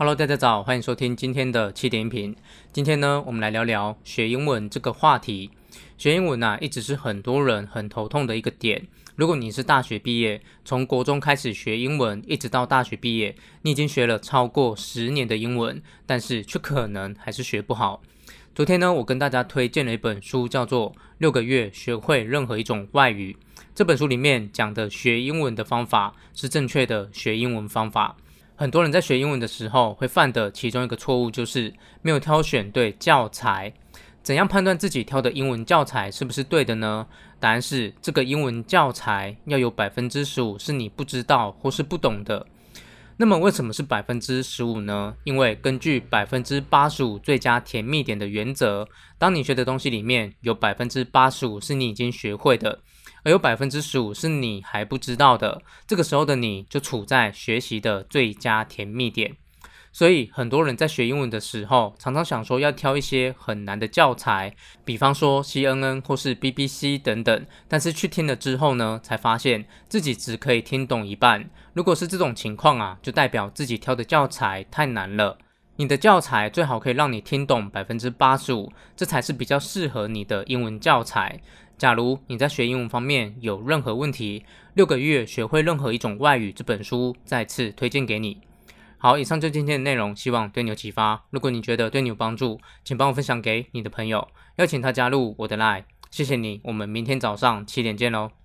[0.00, 2.34] Hello，大家早，欢迎收听今天的七点音频。
[2.72, 5.50] 今天呢，我们来聊聊学英文这个话题。
[5.98, 8.88] 学英文啊，一直是很多人很头痛的一个点。
[9.14, 18.00] 如果你是大学毕业，从国中开始学英文，一直到大学毕业，你已经学了超过十年的英文，但是却可能还是学不好。
[18.54, 23.36] 昨天呢，我跟大家推荐了一本书，叫做《六个月学会任何一种外语》。
[23.74, 28.16] 这本书里面讲的学英文的方法是正确的学英文方法。
[28.60, 31.72] 很多人在学英文的时候会犯的其中一个错误，就是
[32.02, 33.72] 没有挑选对教材。
[34.22, 37.06] 怎样判断自己挑的英文教材是不是对的呢？
[37.38, 42.46] 答案是，这个英文教材要有百分之十五是你不知道或是不懂的。
[43.16, 45.14] 那么为什么是百分之十五呢？
[45.24, 52.80] 因为根据百分之八十五最佳甜蜜点的原则，当你学的东西里面有百分之八十五是你已经学会的。
[53.24, 59.36] 而有百分之十五是你还不知道的，这个时候的你就处在学习的最佳甜蜜点。
[59.92, 64.54] 所以很多人在学英文的时候，常常想说要挑一些很难的教材，
[64.84, 71.50] 比方说 CNN 或是 BBC 等等，但是去听了之后呢，才发现自己只可以听懂一半。
[71.72, 75.36] 如果是这种情况啊，就代表自己挑的教材太难了。
[75.74, 81.40] 你的教材最好可以让你听懂百分之八十五，这才是比较适合你的英文教材。
[81.80, 88.38] 假如你在学英文方面有任何问题，六个月学会任何一种外语这本书再次推荐给你。
[88.98, 91.24] 好，以上就今天的内容，希望对你有启发。
[91.30, 95.84] 如果你觉得对你有帮助，请帮我分享给你的朋友，邀请他加入我的 Line。
[96.10, 98.39] 谢谢你，我们明天早上七点见喽。